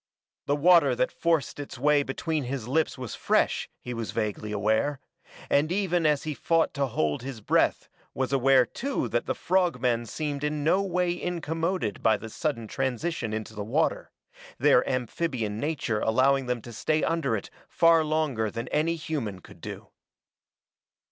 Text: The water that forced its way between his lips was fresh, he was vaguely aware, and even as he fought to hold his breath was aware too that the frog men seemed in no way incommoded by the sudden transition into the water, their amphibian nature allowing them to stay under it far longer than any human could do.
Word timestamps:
The 0.47 0.55
water 0.55 0.95
that 0.95 1.11
forced 1.11 1.59
its 1.59 1.77
way 1.77 2.01
between 2.01 2.45
his 2.45 2.67
lips 2.67 2.97
was 2.97 3.13
fresh, 3.13 3.69
he 3.83 3.93
was 3.93 4.09
vaguely 4.09 4.51
aware, 4.51 4.99
and 5.47 5.71
even 5.71 6.07
as 6.07 6.23
he 6.23 6.33
fought 6.33 6.73
to 6.73 6.87
hold 6.87 7.21
his 7.21 7.39
breath 7.39 7.87
was 8.15 8.33
aware 8.33 8.65
too 8.65 9.07
that 9.09 9.27
the 9.27 9.35
frog 9.35 9.79
men 9.79 10.07
seemed 10.07 10.43
in 10.43 10.63
no 10.63 10.81
way 10.81 11.11
incommoded 11.13 12.01
by 12.01 12.17
the 12.17 12.29
sudden 12.31 12.67
transition 12.67 13.31
into 13.31 13.53
the 13.53 13.63
water, 13.63 14.09
their 14.57 14.83
amphibian 14.89 15.59
nature 15.59 15.99
allowing 15.99 16.47
them 16.47 16.63
to 16.63 16.73
stay 16.73 17.03
under 17.03 17.35
it 17.37 17.51
far 17.67 18.03
longer 18.03 18.49
than 18.49 18.67
any 18.69 18.95
human 18.95 19.37
could 19.39 19.61
do. 19.61 19.89